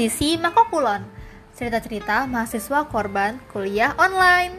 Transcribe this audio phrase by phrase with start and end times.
[0.00, 1.04] Sisi Makokulon,
[1.52, 4.56] cerita-cerita mahasiswa korban kuliah online.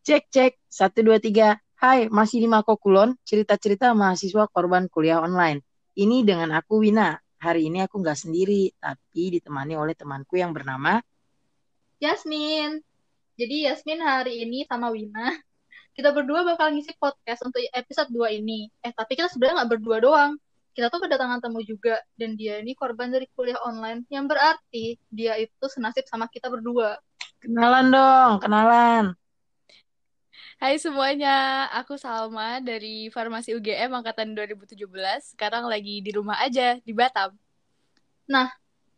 [0.00, 1.60] Cek cek, satu dua tiga.
[1.76, 5.60] Hai, masih di Makokulon, cerita-cerita mahasiswa korban kuliah online.
[5.92, 7.20] Ini dengan aku Wina.
[7.36, 11.04] Hari ini aku nggak sendiri, tapi ditemani oleh temanku yang bernama
[12.00, 12.80] Yasmin.
[13.36, 15.36] Jadi Yasmin hari ini sama Wina,
[16.00, 18.72] kita berdua bakal ngisi podcast untuk episode 2 ini.
[18.80, 20.40] Eh, tapi kita sebenarnya nggak berdua doang.
[20.74, 25.38] Kita tuh kedatangan tamu juga, dan dia ini korban dari kuliah online, yang berarti dia
[25.38, 26.98] itu senasib sama kita berdua.
[27.38, 29.14] Kenalan dong, kenalan.
[30.58, 34.82] Hai semuanya, aku Salma dari Farmasi UGM angkatan 2017.
[35.38, 37.38] Sekarang lagi di rumah aja di Batam.
[38.26, 38.50] Nah,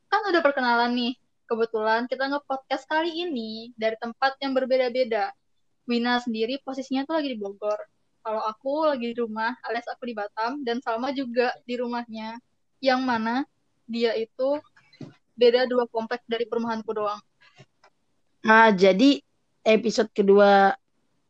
[0.09, 1.13] kan udah perkenalan nih.
[1.45, 5.29] Kebetulan kita nge-podcast kali ini dari tempat yang berbeda-beda.
[5.85, 7.77] Wina sendiri posisinya tuh lagi di Bogor.
[8.27, 12.35] Kalau aku lagi di rumah, alias aku di Batam, dan Salma juga di rumahnya.
[12.83, 13.47] Yang mana
[13.87, 14.59] dia itu
[15.39, 17.23] beda dua komplek dari perumahanku doang.
[18.43, 19.23] Nah, jadi
[19.63, 20.75] episode kedua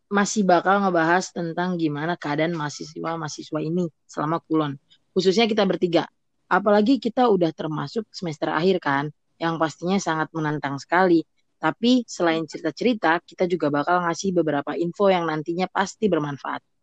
[0.09, 4.81] masih bakal ngebahas tentang gimana keadaan mahasiswa-mahasiswa ini selama kulon.
[5.13, 6.09] Khususnya kita bertiga.
[6.49, 9.05] Apalagi kita udah termasuk semester akhir kan,
[9.37, 11.29] yang pastinya sangat menantang sekali.
[11.61, 16.76] Tapi selain cerita-cerita, kita juga bakal ngasih beberapa info yang nantinya pasti bermanfaat.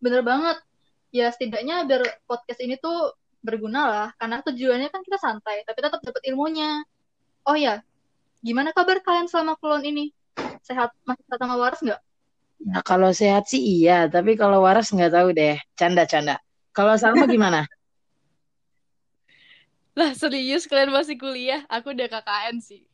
[0.00, 0.56] Bener banget.
[1.10, 4.08] Ya setidaknya biar podcast ini tuh berguna lah.
[4.16, 6.82] Karena tujuannya kan kita santai, tapi tetap dapat ilmunya.
[7.48, 7.80] Oh ya,
[8.44, 10.12] gimana kabar kalian selama kulon ini?
[10.60, 12.00] Sehat, masih sehat sama waras nggak?
[12.60, 15.56] Nah, kalau sehat sih iya, tapi kalau waras nggak tahu deh.
[15.76, 16.36] Canda-canda.
[16.76, 17.64] Kalau Salma gimana?
[19.96, 21.64] Lah serius kalian masih kuliah?
[21.68, 22.84] Aku udah KKN sih.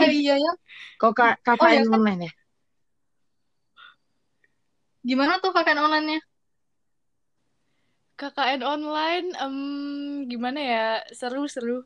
[0.00, 0.52] Eh, iya ya.
[1.00, 1.96] Kok Kak KKN Oh, ya kan?
[1.96, 2.32] online ya?
[5.06, 6.20] Gimana tuh KKN online-nya?
[8.16, 9.56] KKN online, em,
[10.30, 10.86] gimana ya?
[11.12, 11.84] Seru-seru.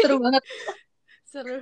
[0.00, 0.42] Seru banget.
[1.32, 1.58] Seru.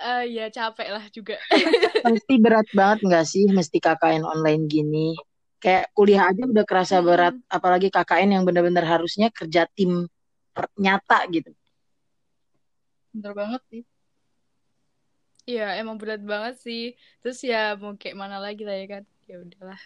[0.00, 1.36] Eh, ya capek lah juga.
[2.04, 5.12] Pasti berat banget nggak sih mesti KKN online gini?
[5.60, 7.06] Kayak kuliah aja udah kerasa Hmm.
[7.08, 10.08] berat, apalagi KKN yang bener-bener harusnya kerja tim
[10.80, 11.50] nyata gitu.
[13.14, 13.82] Bener banget sih.
[15.48, 16.80] Iya, emang berat banget sih.
[17.20, 19.02] Terus ya mau kayak mana lagi lah ya kan?
[19.30, 19.80] Ya udahlah.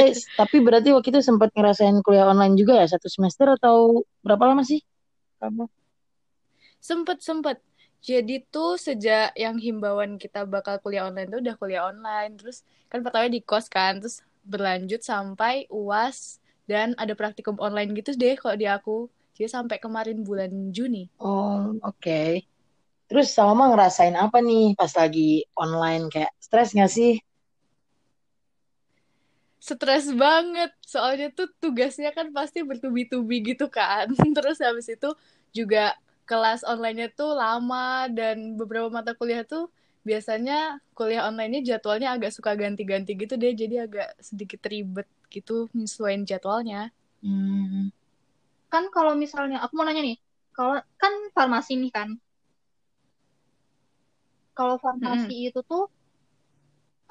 [0.00, 3.76] Eh, tapi berarti waktu itu sempat ngerasain kuliah online juga ya satu semester atau
[4.24, 4.80] berapa lama sih?
[5.40, 5.64] Kamu?
[6.88, 7.56] Sempet, sempet.
[8.00, 12.32] Jadi tuh sejak yang himbauan kita bakal kuliah online tuh udah kuliah online.
[12.40, 12.58] Terus
[12.90, 14.00] kan pertama di kos kan.
[14.00, 14.16] Terus
[14.52, 16.40] berlanjut sampai UAS.
[16.70, 19.10] Dan ada praktikum online gitu deh kalau di aku.
[19.36, 21.04] Jadi sampai kemarin bulan Juni.
[21.20, 22.20] Oh, oke.
[23.08, 27.12] Terus Salma ngerasain apa nih pas lagi online kayak stres nggak sih?
[29.60, 30.70] Stres banget.
[30.92, 34.08] Soalnya tuh tugasnya kan pasti bertubi-tubi gitu kan.
[34.36, 35.10] Terus habis itu
[35.58, 35.94] juga
[36.28, 38.08] kelas online-nya tuh lama.
[38.18, 39.68] Dan beberapa mata kuliah tuh
[40.08, 43.52] biasanya kuliah online-nya jadwalnya agak suka ganti-ganti gitu deh.
[43.52, 46.90] Jadi agak sedikit ribet gitu nyesuaiin jadwalnya.
[47.20, 47.92] Hmm,
[48.72, 50.16] Kan kalau misalnya, aku mau nanya nih.
[50.56, 52.08] Kalau kan farmasi nih kan.
[54.56, 55.82] Kalau farmasi itu tuh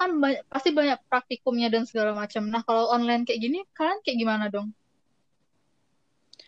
[0.00, 2.48] kan banyak, pasti banyak praktikumnya dan segala macam.
[2.48, 4.72] Nah, kalau online kayak gini, kalian kayak gimana dong?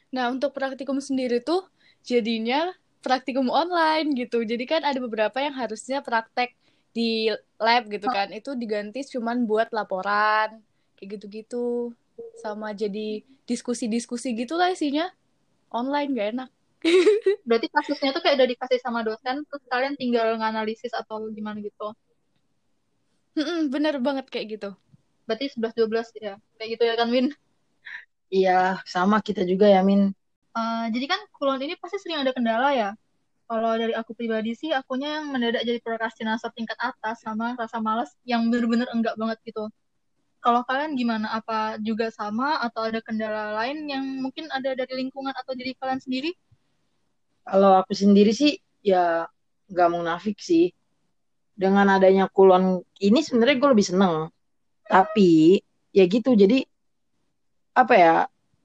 [0.08, 1.68] Nah, untuk praktikum sendiri tuh
[2.00, 2.72] jadinya
[3.04, 4.40] praktikum online gitu.
[4.40, 6.56] Jadi kan ada beberapa yang harusnya praktek
[6.96, 7.28] di
[7.60, 8.32] lab gitu kan.
[8.32, 10.64] Itu diganti cuman buat laporan
[10.96, 11.92] kayak gitu-gitu.
[12.40, 15.12] Sama jadi diskusi-diskusi gitu lah isinya.
[15.68, 16.50] Online gak enak.
[17.48, 21.92] Berarti kasusnya tuh kayak udah dikasih sama dosen, terus kalian tinggal nganalisis atau gimana gitu.
[23.36, 24.68] Mm-mm, bener banget kayak gitu.
[25.26, 26.32] Berarti 11-12 ya.
[26.56, 27.26] Kayak gitu ya kan, Win?
[28.36, 28.50] iya,
[28.92, 30.02] sama kita juga ya, Min.
[30.58, 32.90] Eh, jadi kan kulon ini pasti sering ada kendala ya.
[33.48, 38.10] Kalau dari aku pribadi sih, akunya yang mendadak jadi prokrastinator tingkat atas sama rasa malas
[38.32, 39.64] yang bener-bener enggak banget gitu.
[40.44, 41.26] Kalau kalian gimana?
[41.38, 46.00] Apa juga sama atau ada kendala lain yang mungkin ada dari lingkungan atau diri kalian
[46.02, 46.30] sendiri?
[47.48, 48.52] Kalau aku sendiri sih
[48.90, 49.26] ya
[49.70, 50.64] nggak munafik sih.
[51.52, 54.14] Dengan adanya kulon ini sebenarnya gue lebih seneng.
[54.88, 55.60] Tapi
[55.92, 56.64] ya gitu, jadi
[57.76, 58.16] apa ya?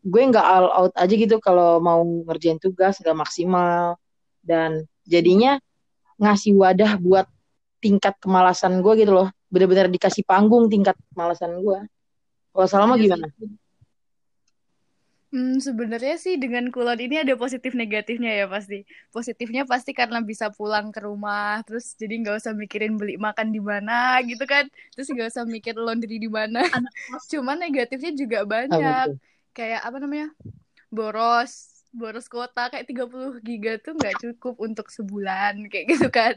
[0.07, 3.99] Gue nggak all out aja gitu kalau mau ngerjain tugas nggak maksimal
[4.39, 5.59] dan jadinya
[6.15, 7.27] ngasih wadah buat
[7.83, 9.27] tingkat kemalasan gue gitu loh.
[9.51, 11.79] Bener-bener dikasih panggung tingkat kemalasan gue.
[12.55, 13.27] Kalau Salma Iya gimana?
[13.35, 13.66] sih.
[15.37, 18.81] Hmm, sebenarnya sih dengan kulon ini ada positif negatifnya ya pasti.
[19.13, 23.61] Positifnya pasti karena bisa pulang ke rumah, terus jadi nggak usah mikirin beli makan di
[23.61, 24.65] mana gitu kan,
[24.97, 26.65] terus nggak usah mikir laundry di mana.
[27.31, 29.13] Cuman negatifnya juga banyak,
[29.53, 30.33] kayak apa namanya,
[30.89, 36.33] boros, boros kuota kayak 30 giga tuh nggak cukup untuk sebulan kayak gitu kan.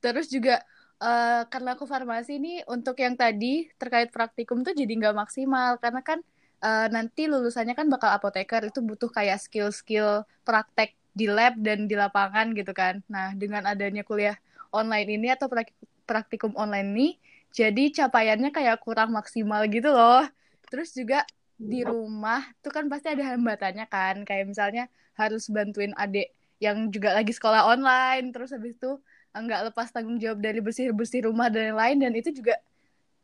[0.00, 0.64] Terus juga
[1.04, 6.00] eh, karena aku farmasi ini untuk yang tadi terkait praktikum tuh jadi nggak maksimal karena
[6.00, 6.24] kan
[6.64, 11.94] eh, nanti lulusannya kan bakal apoteker itu butuh kayak skill-skill praktek di lab dan di
[11.98, 13.02] lapangan gitu kan.
[13.10, 14.36] Nah, dengan adanya kuliah
[14.74, 15.74] online ini atau prak-
[16.08, 17.06] praktikum online ini
[17.54, 20.22] jadi capaiannya kayak kurang maksimal gitu loh.
[20.70, 21.24] Terus juga
[21.58, 24.86] di rumah tuh kan pasti ada hambatannya kan kayak misalnya
[25.18, 26.30] harus bantuin adik
[26.62, 28.90] yang juga lagi sekolah online terus habis itu
[29.36, 32.54] nggak lepas tanggung jawab dari bersih bersih rumah dan lain-lain dan itu juga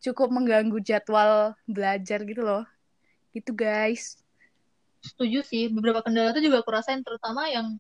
[0.04, 2.62] cukup mengganggu jadwal belajar gitu loh
[3.34, 4.22] gitu guys.
[5.04, 5.69] Setuju sih.
[5.69, 7.76] Beberapa kendala itu juga aku rasain terutama yang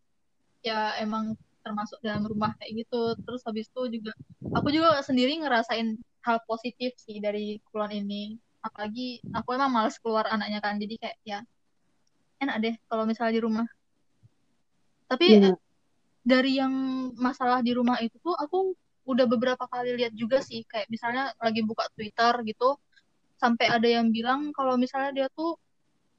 [0.60, 3.16] ya emang termasuk dalam rumah kayak gitu.
[3.24, 4.12] Terus habis itu juga
[4.52, 5.96] aku juga sendiri ngerasain
[6.26, 8.36] hal positif sih dari kuliah ini.
[8.60, 10.76] Apalagi aku emang males keluar anaknya kan.
[10.76, 11.38] Jadi kayak ya
[12.42, 13.66] enak deh kalau misalnya di rumah.
[15.08, 15.54] Tapi Iya.
[15.54, 15.56] eh,
[16.24, 16.72] dari yang
[17.16, 20.64] masalah di rumah itu tuh aku udah beberapa kali lihat juga sih.
[20.68, 22.76] Kayak misalnya lagi buka Twitter gitu
[23.44, 25.60] sampai ada yang bilang kalau misalnya dia tuh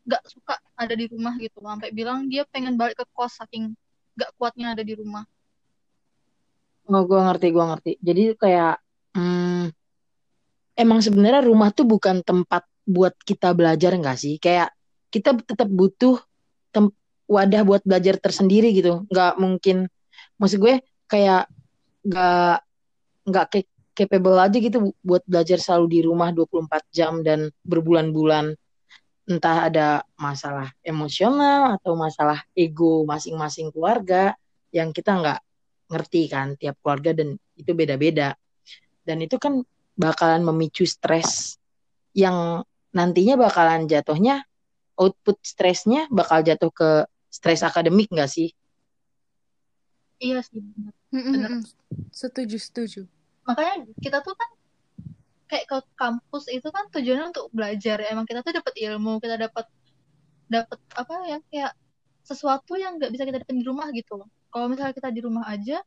[0.05, 3.73] nggak suka ada di rumah gitu sampai bilang dia pengen balik ke kos saking
[4.13, 5.25] nggak kuatnya ada di rumah
[6.85, 7.91] Oh, gue ngerti, gue ngerti.
[7.97, 8.77] Jadi kayak
[9.17, 9.73] hmm,
[10.77, 14.37] emang sebenarnya rumah tuh bukan tempat buat kita belajar nggak sih?
[14.37, 14.69] Kayak
[15.09, 16.21] kita tetap butuh
[16.69, 16.93] tem-
[17.25, 19.01] wadah buat belajar tersendiri gitu.
[19.09, 19.89] Nggak mungkin,
[20.37, 20.77] maksud gue
[21.09, 21.49] kayak
[22.05, 22.55] nggak
[23.25, 28.53] nggak ke- capable aja gitu buat belajar selalu di rumah 24 jam dan berbulan-bulan.
[29.25, 29.87] Entah ada
[30.19, 34.37] masalah emosional atau masalah ego masing-masing keluarga
[34.69, 35.39] yang kita nggak
[35.89, 38.37] ngerti kan tiap keluarga dan itu beda-beda.
[39.01, 39.63] Dan itu kan
[39.95, 41.57] bakalan memicu stres
[42.11, 42.61] yang
[42.91, 44.43] nantinya bakalan jatuhnya
[44.99, 46.89] output stresnya bakal jatuh ke
[47.31, 48.51] stres akademik nggak sih?
[50.19, 50.63] iya sih.
[51.11, 51.63] Mm-mm-mm.
[52.11, 53.01] setuju setuju
[53.45, 54.49] makanya kita tuh kan
[55.45, 58.01] kayak ke kampus itu kan tujuannya untuk belajar.
[58.09, 59.65] Emang kita tuh dapat ilmu kita dapat
[60.49, 61.71] dapat apa ya kayak
[62.25, 65.81] sesuatu yang nggak bisa kita dapetin di rumah gitu kalau misalnya kita di rumah aja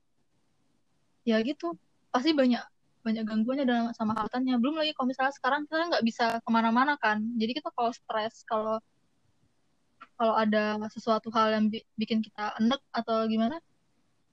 [1.27, 1.75] ya gitu.
[2.15, 2.63] Pasti banyak
[3.03, 6.95] banyak gangguannya dan sama halatannya belum lagi kalau misalnya sekarang kita nggak bisa ke mana-mana
[6.99, 7.19] kan.
[7.37, 8.79] Jadi kita kalau stres kalau
[10.19, 13.63] kalau ada sesuatu hal yang bi- bikin kita enek atau gimana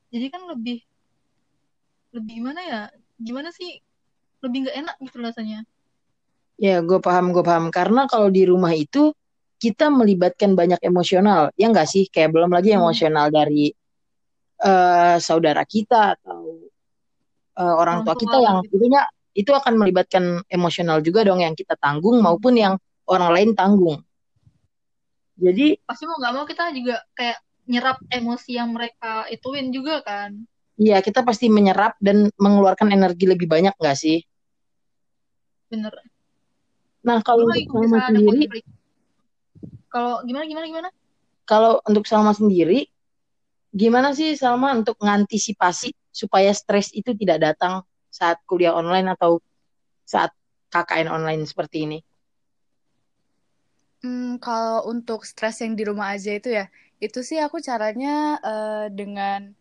[0.09, 0.81] jadi kan lebih
[2.09, 2.81] lebih gimana ya
[3.19, 3.79] gimana sih
[4.43, 5.63] lebih nggak enak gitu rasanya
[6.55, 7.67] Ya, gue paham, gue paham.
[7.67, 9.11] Karena kalau di rumah itu
[9.59, 12.07] kita melibatkan banyak emosional, ya nggak sih?
[12.07, 12.79] Kayak belum lagi Hmm.
[12.79, 13.75] emosional dari
[14.63, 16.63] eh, saudara kita atau
[17.59, 18.79] eh, orang tua kita yang gitu.
[18.79, 19.03] tentunya
[19.35, 22.31] itu akan melibatkan emosional juga dong yang kita tanggung Hmm.
[22.31, 22.79] maupun yang
[23.11, 23.99] orang lain tanggung.
[25.35, 30.39] Jadi pasti mau nggak mau kita juga kayak nyerap emosi yang mereka ituin juga kan
[30.75, 34.19] ya kita pasti menyerap dan mengeluarkan energi lebih banyak nggak sih?
[35.71, 35.93] bener.
[37.05, 38.61] Nah, kalau belum untuk Salma sendiri,
[39.93, 40.89] kalau gimana gimana gimana?
[41.45, 42.89] Kalau untuk Salma sendiri,
[43.69, 49.37] gimana sih Salma untuk mengantisipasi supaya stres itu tidak datang saat kuliah online atau
[50.01, 50.33] saat
[50.73, 51.99] KKN online seperti ini?
[54.01, 56.69] Hmm, kalau untuk stres yang di rumah aja itu ya,
[57.01, 59.53] itu sih aku caranya eh, dengan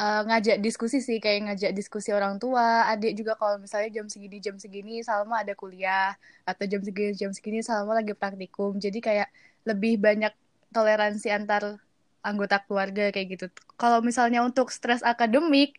[0.00, 4.36] eh, ngajak diskusi sih, kayak ngajak diskusi orang tua, adik juga kalau misalnya jam segini
[4.46, 6.14] jam segini Salma ada kuliah.
[6.48, 9.28] Atau jam segini jam segini Salma lagi praktikum, jadi kayak
[9.68, 10.32] lebih banyak
[10.74, 11.62] toleransi antar
[12.28, 13.46] anggota keluarga kayak gitu.
[13.80, 15.78] Kalau misalnya untuk stres akademik,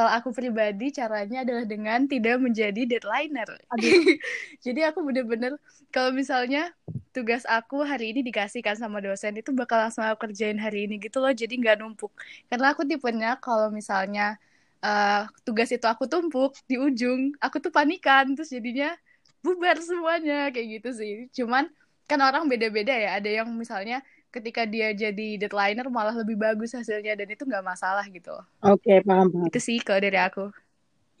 [0.00, 3.52] kalau aku pribadi caranya adalah dengan tidak menjadi deadlineer.
[4.64, 5.60] Jadi aku bener-bener
[5.92, 6.72] kalau misalnya
[7.12, 11.20] tugas aku hari ini dikasihkan sama dosen itu bakal langsung aku kerjain hari ini gitu
[11.20, 12.08] loh jadi nggak numpuk.
[12.48, 14.40] Karena aku tipenya kalau misalnya
[14.80, 18.96] eh, tugas itu aku tumpuk di ujung aku tuh panikan terus jadinya
[19.44, 21.14] bubar semuanya kayak gitu sih.
[21.36, 21.68] Cuman
[22.08, 24.00] kan orang beda-beda ya ada yang misalnya
[24.30, 28.32] ketika dia jadi deadlineer malah lebih bagus hasilnya dan itu nggak masalah gitu
[28.62, 29.46] Oke, paham, paham.
[29.50, 30.50] itu sih kalau dari aku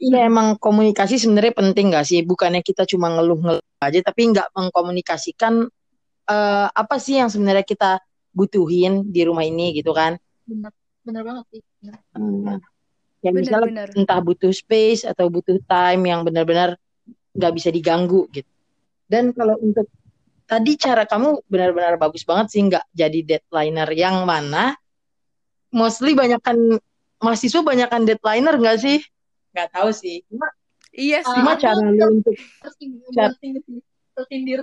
[0.00, 2.24] Iya, emang komunikasi sebenarnya penting nggak sih?
[2.24, 5.68] Bukannya kita cuma ngeluh-ngeluh aja, tapi nggak mengkomunikasikan
[6.24, 8.00] eh, apa sih yang sebenarnya kita
[8.32, 10.16] butuhin di rumah ini gitu kan?
[10.48, 10.72] bener
[11.04, 11.94] bener banget sih bener.
[12.16, 12.58] Hmm.
[13.20, 16.80] Ya misalnya bener-bener entah butuh space atau butuh time yang benar-benar
[17.36, 18.48] nggak bisa diganggu gitu.
[19.04, 19.84] Dan kalau untuk
[20.50, 24.74] tadi cara kamu benar-benar bagus banget sih nggak jadi deadlineer yang mana
[25.70, 26.82] mostly banyakan
[27.22, 28.98] mahasiswa banyakan deadlineer nggak sih?
[29.54, 30.26] Nggak tahu sih.
[30.26, 30.50] Cuma,
[30.90, 33.30] iya sih cuma cara lu untuk tersindir Cat.
[34.18, 34.60] tersindir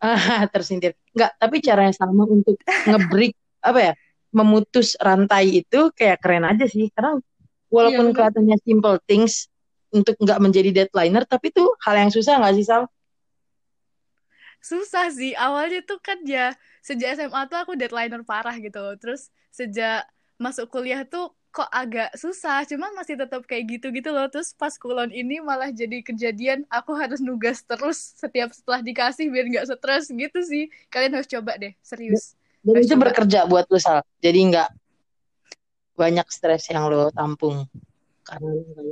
[0.00, 0.92] ah, tersindir.
[1.12, 2.56] Nggak, tapi caranya sama untuk
[2.88, 3.94] ngebreak apa ya?
[4.30, 6.86] memutus rantai itu kayak keren aja sih.
[6.94, 7.18] Karena
[7.66, 9.50] walaupun Iya, kelihatannya simple things
[9.90, 12.86] untuk nggak menjadi deadlineer, tapi itu hal yang susah nggak sih Sal?
[14.60, 16.52] Susah sih awalnya tuh kan ya
[16.84, 18.96] sejak SMA tuh aku deadlineer parah gitu loh.
[19.00, 20.04] terus sejak
[20.36, 24.70] masuk kuliah tuh kok agak susah cuman masih tetap kayak gitu gitu loh terus pas
[24.78, 30.06] kulon ini malah jadi kejadian aku harus nugas terus setiap setelah dikasih biar nggak stres
[30.14, 33.04] gitu sih kalian harus coba deh serius Dan Harus itu coba.
[33.08, 34.04] bekerja buat lu Sal.
[34.20, 34.68] Jadi nggak
[35.96, 37.64] banyak stres yang lo tampung.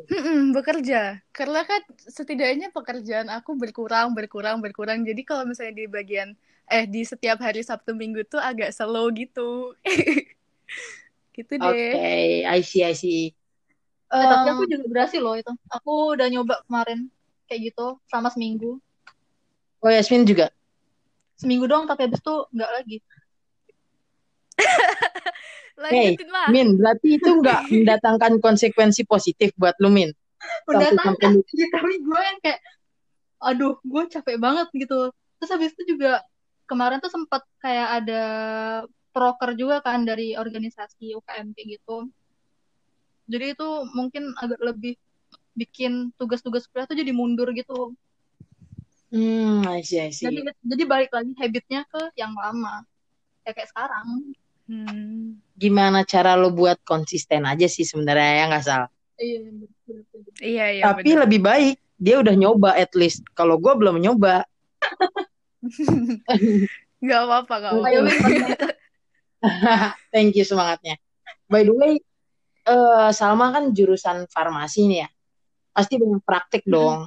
[0.09, 6.35] Mm-mm, bekerja karena kan setidaknya pekerjaan aku berkurang berkurang berkurang jadi kalau misalnya di bagian
[6.69, 9.77] eh di setiap hari Sabtu Minggu tuh agak slow gitu
[11.37, 13.31] gitu Oke, deh I see, I see.
[14.09, 15.53] Eh, tapi Um, aku juga berhasil loh itu.
[15.69, 17.13] Aku udah nyoba kemarin
[17.47, 18.81] kayak gitu selama seminggu.
[19.85, 20.51] oh Yasmin juga.
[21.41, 22.97] Seminggu doang tapi habis itu nggak lagi.
[25.79, 30.11] lanjutin lah Min, berarti itu nggak mendatangkan konsekuensi positif buat lu, Min.
[30.67, 30.75] Lu
[31.55, 32.61] Iya, tapi gue yang kayak
[33.39, 35.15] aduh gue capek banget gitu.
[35.39, 36.23] Terus habis itu juga
[36.67, 38.23] kemarin tuh sempat kayak ada
[39.15, 42.11] proker juga kan dari organisasi UKM kayak gitu.
[43.29, 44.95] Jadi itu mungkin agak lebih
[45.59, 47.93] bikin tugas-tugas kuliah tuh jadi mundur gitu.
[49.09, 50.29] Hmm, I see, I see.
[50.29, 52.85] jadi jadi balik lagi habitnya ke yang lama.
[53.43, 54.37] Ya kayak sekarang
[54.69, 58.91] Hmm, Gimana cara lo buat konsisten aja sih sebenarnya ya nggak salah.
[59.19, 59.41] iya
[60.45, 61.21] iya iya Tapi bener.
[61.27, 63.25] lebih baik dia udah nyoba at least.
[63.35, 64.45] Kalau gue belum nyoba.
[67.03, 68.11] nggak apa-apa nggak apa-apa.
[70.15, 70.99] Thank you semangatnya.
[71.49, 71.93] By the way,
[72.67, 75.09] eh, Salma kan jurusan farmasi nih ya.
[75.73, 76.75] Pasti banyak praktik Mm-mm.
[76.75, 76.99] dong.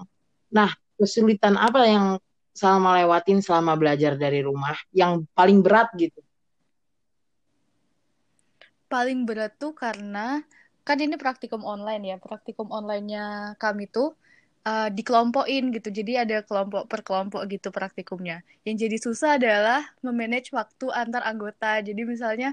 [0.52, 2.06] Nah, kesulitan apa yang
[2.52, 4.76] Salma lewatin selama belajar dari rumah?
[4.92, 6.20] Yang paling berat gitu.
[8.92, 10.44] Paling berat tuh karena
[10.88, 14.18] kan ini praktikum online ya praktikum onlinenya kami tuh
[14.68, 15.90] uh, dikelompokin gitu.
[15.94, 18.44] Jadi ada kelompok per kelompok gitu praktikumnya.
[18.68, 21.80] Yang jadi susah adalah memanage waktu antar anggota.
[21.82, 22.50] Jadi misalnya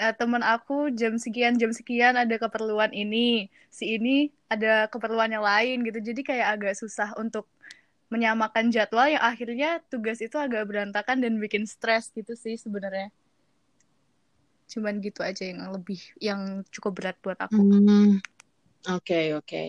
[0.00, 5.44] eh, teman aku jam sekian jam sekian ada keperluan ini si ini ada keperluan yang
[5.44, 5.98] lain gitu.
[6.02, 7.46] Jadi kayak agak susah untuk
[8.12, 13.10] menyamakan jadwal yang akhirnya tugas itu agak berantakan dan bikin stres gitu sih sebenarnya
[14.66, 16.40] cuman gitu aja yang lebih yang
[16.74, 18.18] cukup berat buat aku Hmm,
[18.90, 19.62] oke oke.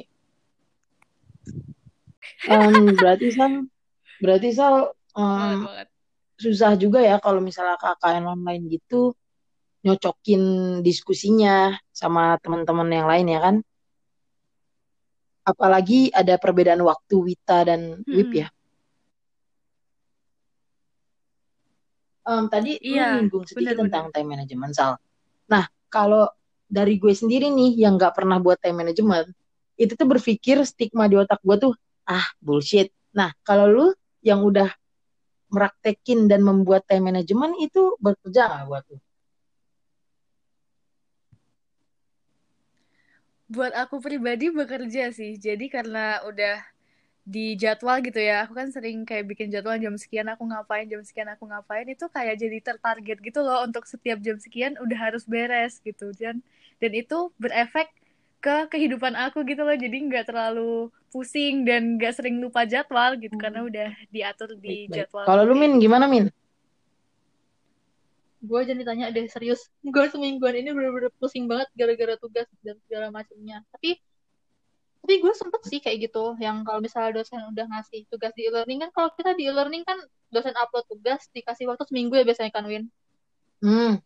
[2.48, 3.54] Em, berarti Sal,
[4.24, 4.76] berarti Sal
[5.18, 5.88] em, banget banget
[6.38, 9.14] susah juga ya kalau misalnya KKN online gitu
[9.86, 10.42] nyocokin
[10.86, 13.56] diskusinya sama teman-teman yang lain ya kan.
[15.48, 18.42] Apalagi ada perbedaan waktu Wita dan Wip Mm-mm.
[18.44, 18.48] ya.
[22.28, 23.88] Em, tadi lu Iya, nyinggung sedikit benar-benar.
[23.88, 24.94] tentang time management Sal.
[25.48, 26.28] Nah, kalau
[26.68, 29.32] dari gue sendiri nih yang nggak pernah buat time management,
[29.80, 32.92] itu tuh berpikir stigma di otak gue tuh ah bullshit.
[33.16, 33.86] Nah, kalau lu
[34.20, 34.68] yang udah
[35.48, 38.98] meraktekin dan membuat time management itu bekerja nggak buat lu?
[43.48, 45.40] Buat aku pribadi bekerja sih.
[45.40, 46.60] Jadi karena udah
[47.28, 51.04] di jadwal gitu ya, aku kan sering kayak bikin jadwal jam sekian aku ngapain, jam
[51.04, 55.28] sekian aku ngapain, itu kayak jadi tertarget gitu loh untuk setiap jam sekian udah harus
[55.28, 56.16] beres gitu.
[56.16, 56.40] Dan
[56.80, 57.92] dan itu berefek
[58.40, 59.76] ke kehidupan aku gitu loh.
[59.76, 64.96] Jadi nggak terlalu pusing dan nggak sering lupa jadwal gitu karena udah diatur di Baik,
[65.04, 65.56] jadwal Kalau lu.
[65.60, 66.32] Min gimana Min?
[68.48, 73.12] gue jadi ditanya deh serius gue semingguan ini bener-bener pusing banget gara-gara tugas dan segala
[73.12, 74.00] macamnya tapi
[75.08, 78.84] tapi gue sempet sih kayak gitu yang kalau misalnya dosen udah ngasih tugas di e-learning
[78.84, 79.96] kan kalau kita di e-learning kan
[80.28, 82.92] dosen upload tugas dikasih waktu seminggu ya biasanya kan Win?
[83.64, 84.04] Hmm,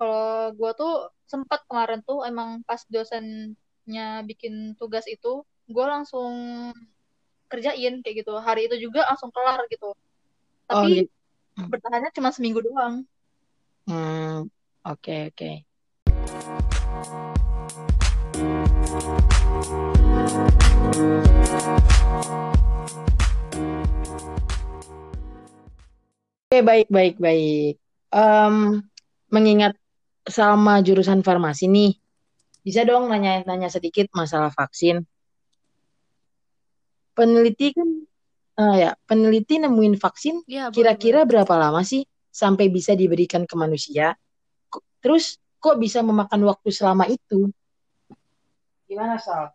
[0.00, 6.32] kalau gue tuh sempat kemarin tuh emang pas dosennya bikin tugas itu gue langsung
[7.52, 8.32] kerjain kayak gitu.
[8.40, 9.92] Hari itu juga langsung kelar gitu.
[9.92, 9.96] Oh
[10.64, 11.12] tapi gitu.
[11.68, 13.04] bertahannya cuma seminggu doang.
[13.84, 14.48] Hmm,
[14.80, 15.50] oke oke.
[26.50, 27.78] Oke baik baik baik.
[28.10, 28.82] Em,
[29.30, 29.78] mengingat
[30.26, 31.94] sama jurusan farmasi nih,
[32.64, 35.04] bisa dong nanya-nanya sedikit masalah vaksin.
[37.14, 37.88] Peneliti kan,
[38.56, 44.16] ah ya, peneliti nemuin vaksin Ya, kira-kira berapa lama sih sampai bisa diberikan ke manusia?
[45.04, 47.52] Terus kok bisa memakan waktu selama itu?
[48.90, 49.54] Gimana Sal?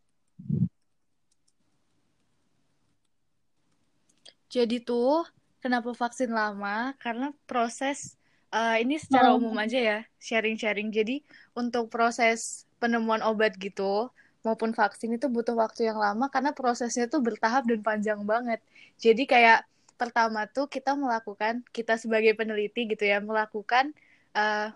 [4.47, 5.27] Jadi tuh
[5.59, 6.95] kenapa vaksin lama?
[7.03, 8.15] Karena proses
[8.55, 9.43] eh, ini secara Oh.
[9.43, 10.87] umum aja ya, sharing-sharing.
[10.95, 11.19] Jadi
[11.51, 14.07] untuk proses penemuan obat gitu
[14.47, 18.63] maupun vaksin itu butuh waktu yang lama karena prosesnya tuh bertahap dan panjang banget.
[18.95, 19.67] Jadi kayak
[19.99, 23.91] pertama tuh kita melakukan kita sebagai peneliti gitu ya melakukan
[24.31, 24.71] eh,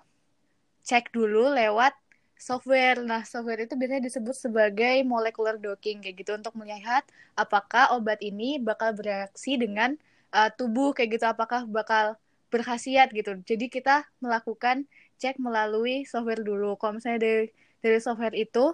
[0.84, 1.96] cek dulu lewat
[2.40, 3.04] software.
[3.04, 7.04] Nah, software itu biasanya disebut sebagai molecular docking kayak gitu untuk melihat
[7.36, 10.00] apakah obat ini bakal bereaksi dengan
[10.32, 12.16] uh, tubuh kayak gitu, apakah bakal
[12.50, 13.38] berkhasiat gitu.
[13.44, 14.88] Jadi kita melakukan
[15.20, 16.80] cek melalui software dulu.
[16.80, 17.46] Kalau misalnya dari
[17.84, 18.74] dari software itu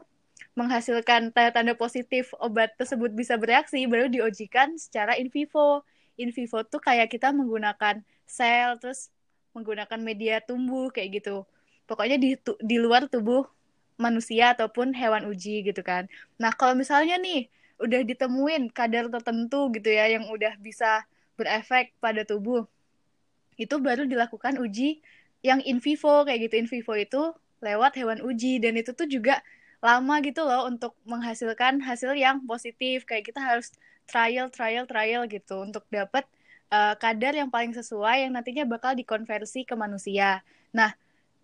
[0.55, 5.83] menghasilkan tanda-tanda positif obat tersebut bisa bereaksi, baru diujikan secara in vivo.
[6.15, 9.11] In vivo tuh kayak kita menggunakan sel, terus
[9.51, 11.43] menggunakan media tumbuh kayak gitu.
[11.85, 13.45] Pokoknya di, tu- di luar tubuh
[13.95, 16.11] manusia ataupun hewan uji gitu kan.
[16.35, 17.47] Nah, kalau misalnya nih
[17.79, 21.03] udah ditemuin kadar tertentu gitu ya yang udah bisa
[21.35, 22.67] berefek pada tubuh,
[23.55, 24.99] itu baru dilakukan uji
[25.43, 26.55] yang in vivo kayak gitu.
[26.59, 27.21] In vivo itu
[27.63, 29.39] lewat hewan uji dan itu tuh juga
[29.79, 33.07] lama gitu loh untuk menghasilkan hasil yang positif.
[33.07, 33.71] Kayak kita harus
[34.09, 36.27] trial, trial, trial gitu untuk dapat
[36.71, 40.43] uh, kadar yang paling sesuai yang nantinya bakal dikonversi ke manusia.
[40.75, 40.93] Nah,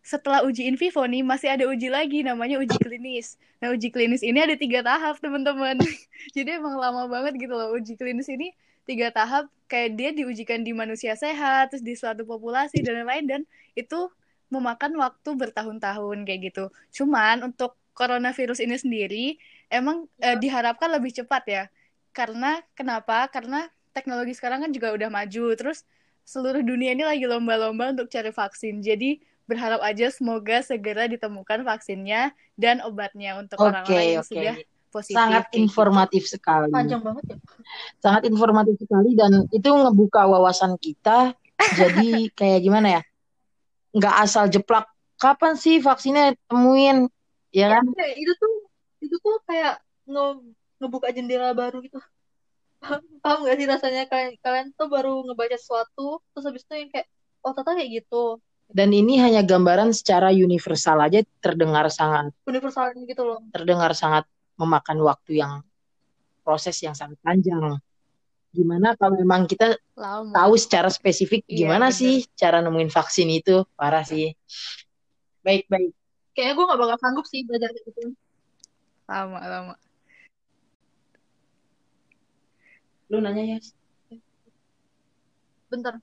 [0.01, 3.38] setelah uji in vivo nih masih ada uji lagi namanya uji klinis.
[3.62, 5.77] Nah uji klinis ini ada tiga tahap teman-teman.
[6.36, 8.53] Jadi emang lama banget gitu loh uji klinis ini
[8.89, 13.41] tiga tahap kayak dia diujikan di manusia sehat terus di suatu populasi dan lain-lain dan
[13.77, 14.10] itu
[14.51, 16.65] memakan waktu bertahun-tahun kayak gitu.
[16.91, 19.25] Cuman untuk coronavirus ini sendiri
[19.72, 21.63] emang eh, diharapkan lebih cepat ya.
[22.12, 23.29] Karena kenapa?
[23.31, 25.88] Karena teknologi sekarang kan juga udah maju terus
[26.27, 28.84] seluruh dunia ini lagi lomba-lomba untuk cari vaksin.
[28.84, 34.31] Jadi berharap aja semoga segera ditemukan vaksinnya dan obatnya untuk orang-orang yang oke.
[34.31, 34.55] sudah
[34.91, 35.17] positif.
[35.17, 35.57] Sangat gitu.
[35.65, 36.69] informatif sekali.
[36.69, 37.38] Panjang banget ya.
[38.03, 41.33] Sangat informatif sekali dan itu ngebuka wawasan kita.
[41.57, 43.01] Jadi kayak gimana ya?
[43.95, 44.86] Nggak asal jeplak.
[45.15, 47.08] Kapan sih vaksinnya temuin?
[47.56, 47.88] Ya kan?
[47.95, 48.56] Kayak itu tuh
[49.01, 50.25] itu tuh kayak nge
[50.84, 51.97] ngebuka jendela baru gitu.
[53.21, 57.08] Paham gak sih rasanya kalian kalian tuh baru ngebaca sesuatu terus habis itu yang kayak
[57.45, 58.41] oh ternyata kayak gitu.
[58.71, 63.39] Dan ini hanya gambaran secara universal aja terdengar sangat Universal gitu loh.
[63.51, 64.23] terdengar sangat
[64.55, 65.60] memakan waktu yang
[66.41, 67.77] proses yang sangat panjang.
[68.51, 70.31] Gimana kalau memang kita Lama.
[70.36, 71.99] tahu secara spesifik Iya, gimana bener.
[71.99, 73.63] sih cara nemuin vaksin itu?
[73.75, 74.31] Parah sih.
[75.43, 75.91] Baik, baik.
[76.31, 78.15] Kayaknya gue gak bakal sanggup sih belajar kayak gitu.
[79.07, 79.75] Lama, lama.
[83.12, 83.60] Lu nanya ya.
[85.71, 85.99] Bentar.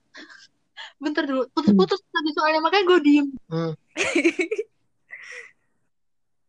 [0.99, 1.47] Bentar dulu.
[1.55, 3.27] Putus-putus tadi soalnya makanya gue diem.
[3.47, 3.73] Hmm.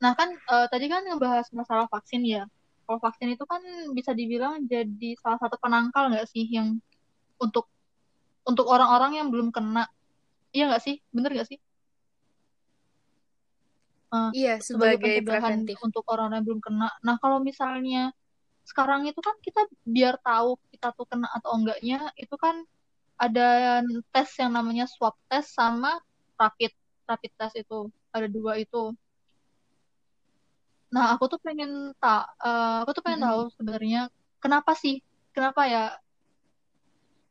[0.00, 2.48] Nah kan eh, tadi kan ngebahas masalah vaksin ya.
[2.88, 3.60] Kalau vaksin itu kan
[3.92, 6.80] bisa dibilang jadi salah satu penangkal nggak sih yang
[7.36, 7.68] untuk
[8.48, 9.84] untuk orang-orang yang belum kena.
[10.56, 10.96] Iya nggak sih?
[11.12, 11.58] Bener nggak sih?
[14.10, 15.76] Eh, Iya, sebagai sebagai pencegahan preventif.
[15.84, 16.88] untuk orang yang belum kena.
[17.06, 18.10] Nah kalau misalnya
[18.66, 22.64] sekarang itu kan kita biar tahu kita tuh kena atau enggaknya itu kan
[23.24, 23.46] ada
[24.12, 25.90] tes yang namanya swab test sama
[26.40, 26.72] rapid
[27.10, 27.78] rapid test itu
[28.16, 28.96] ada dua itu.
[30.94, 31.70] Nah, aku tuh pengen
[32.02, 32.22] tak,
[32.82, 33.26] aku tuh pengen Mm-mm.
[33.26, 34.00] tahu sebenarnya
[34.42, 34.94] kenapa sih,
[35.34, 35.82] kenapa ya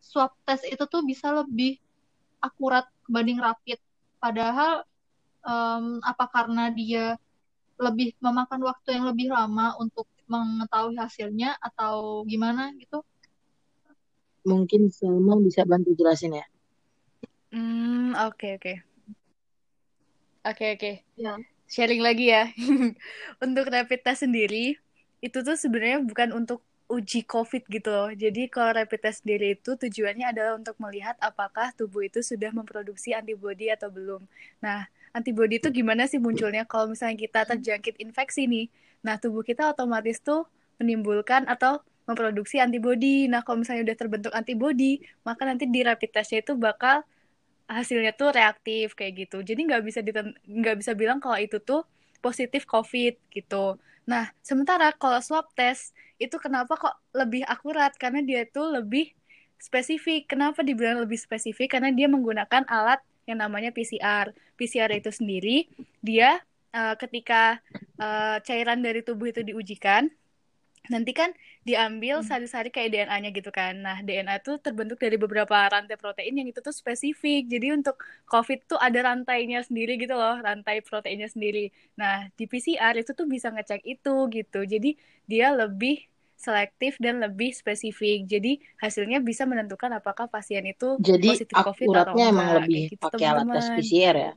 [0.10, 1.71] swab test itu tuh bisa lebih
[2.47, 3.80] akurat dibanding rapid.
[4.23, 4.71] Padahal
[5.45, 7.06] em, apa karena dia
[7.86, 12.97] lebih memakan waktu yang lebih lama untuk mengetahui hasilnya atau gimana gitu?
[14.50, 16.46] Mungkin Salma bisa bantu jelasin ya.
[17.54, 18.74] Hmm, oke, oke.
[20.42, 20.92] Oke, oke.
[21.14, 21.38] Ya.
[21.70, 22.50] Sharing lagi ya.
[23.46, 24.82] Untuk rapid test sendiri,
[25.22, 28.10] itu tuh sebenarnya bukan untuk uji COVID gitu loh.
[28.10, 33.14] Jadi kalau rapid test sendiri itu tujuannya adalah untuk melihat apakah tubuh itu sudah memproduksi
[33.14, 34.26] antibodi atau belum.
[34.58, 38.66] Nah, antibodi itu gimana sih munculnya kalau misalnya kita terjangkit infeksi nih.
[39.06, 40.50] Nah, tubuh kita otomatis tuh
[40.82, 43.30] menimbulkan atau memproduksi antibodi.
[43.30, 47.06] Nah, kalau misalnya udah terbentuk antibodi, maka nanti di rapid testnya itu bakal
[47.69, 49.45] hasilnya tuh reaktif kayak gitu.
[49.45, 50.02] Jadi nggak bisa
[50.50, 51.86] nggak bisa bilang kalau itu tuh
[52.17, 53.78] positif COVID gitu.
[54.10, 57.93] Nah, sementara kalau swab test itu kenapa kok lebih akurat?
[57.93, 59.13] Karena dia tuh lebih
[59.62, 60.34] spesifik.
[60.34, 61.78] Kenapa dibilang lebih spesifik?
[61.78, 64.34] Karena dia menggunakan alat yang namanya PCR.
[64.58, 65.69] PCR itu sendiri
[66.02, 66.41] dia
[66.74, 67.62] eh, ketika
[68.02, 70.10] eh, cairan dari tubuh itu diujikan,
[70.89, 71.30] nanti kan
[71.67, 73.73] diambil sari-sari kayak DNA-nya gitu kan.
[73.86, 77.45] Nah, DNA itu terbentuk dari beberapa rantai protein yang itu tuh spesifik.
[77.45, 81.69] Jadi untuk COVID tuh ada rantainya sendiri gitu loh, rantai proteinnya sendiri.
[81.99, 84.60] Nah, di PCR itu tuh bisa ngecek itu gitu.
[84.65, 84.89] Jadi
[85.30, 88.23] dia lebih selektif dan lebih spesifik.
[88.25, 92.63] Jadi hasilnya bisa menentukan apakah pasien itu Jadi positif COVID atau akuratnya emang enggak.
[92.65, 93.65] lebih Kayak gitu, pakai alat tes.
[93.75, 94.32] PCR ya.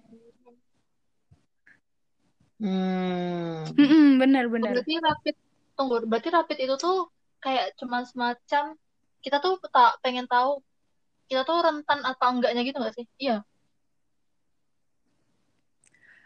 [2.62, 3.66] Hmm.
[3.74, 4.70] Mm-mm, benar-benar.
[4.74, 5.36] Berarti rapid,
[5.82, 7.10] tunggu, berarti rapid itu tuh
[7.42, 8.64] kayak cuman semacam
[9.24, 10.62] kita tuh tak pengen tahu
[11.26, 13.06] kita tuh rentan apa enggaknya gitu nggak sih?
[13.18, 13.42] Iya.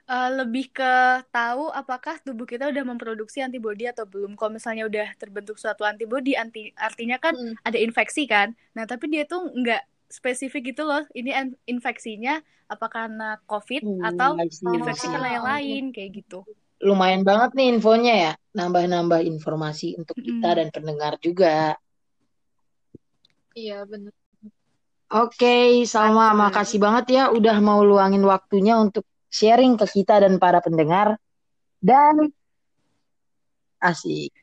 [0.07, 0.93] Eh, lebih ke
[1.35, 4.39] tahu apakah tubuh kita udah memproduksi antibodi atau belum.
[4.39, 7.59] Kalau misalnya udah terbentuk suatu antibodi, anti artinya kan Hmm.
[7.67, 8.55] ada infeksi kan.
[8.79, 11.03] Nah, tapi dia tuh nggak spesifik gitu loh.
[11.11, 12.39] Ini in- infeksinya
[12.71, 16.47] apa karena COVID atau see, I infeksi karena yang Ah, lain kayak gitu.
[16.85, 18.33] Lumayan banget nih infonya ya.
[18.57, 20.59] Nambah-nambah informasi untuk kita Mm-mm.
[20.61, 21.77] dan pendengar juga.
[23.57, 24.13] Iya bener.
[25.07, 26.41] Oke, Salma, Betul.
[26.43, 31.15] makasih banget ya udah mau luangin waktunya untuk sharing ke kita dan para pendengar.
[31.79, 32.29] Dan
[33.79, 34.35] asik.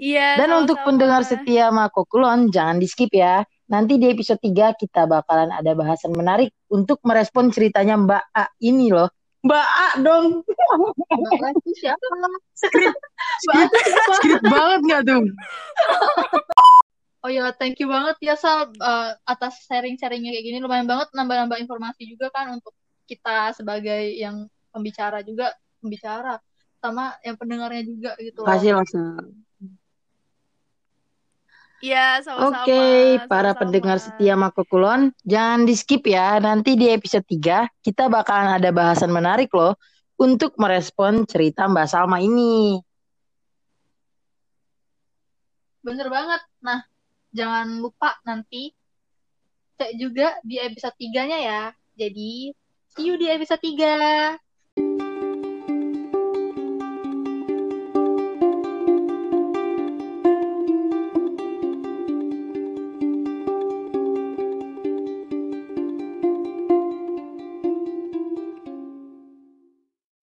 [0.00, 0.88] Iya, Dan untuk sama-sama.
[0.88, 3.44] pendengar setia Makokulon, jangan di skip ya.
[3.70, 8.90] Nanti di episode 3 kita bakalan ada bahasan menarik untuk merespon ceritanya Mbak A ini
[8.90, 9.12] loh.
[9.40, 10.44] Mbak A dong.
[10.44, 12.06] Mbak A itu siapa?
[12.52, 12.92] Skrip,
[13.40, 13.76] siapa?
[14.20, 15.24] skrip banget gak tuh?
[17.20, 20.58] Oh ya, thank you banget ya Sal eh, atas sharing-sharingnya kayak gini.
[20.60, 22.72] Lumayan banget nambah-nambah informasi juga kan untuk
[23.04, 26.40] kita sebagai yang pembicara juga, pembicara
[26.80, 28.48] sama yang pendengarnya juga gitu loh.
[28.48, 29.24] Kasih Sal.
[31.80, 32.68] Iya, sama-sama.
[32.68, 32.84] Oke,
[33.24, 33.60] para Sama-sama.
[33.64, 36.36] pendengar setia Makokulon, jangan di skip ya.
[36.36, 39.80] Nanti di episode 3 kita bakalan ada bahasan menarik loh
[40.20, 42.76] untuk merespon cerita Mbak Salma ini.
[45.80, 46.44] Bener banget.
[46.60, 46.84] Nah,
[47.32, 48.76] jangan lupa nanti
[49.80, 51.62] cek juga di episode 3-nya ya.
[51.96, 52.52] Jadi,
[52.92, 55.09] see you di episode 3.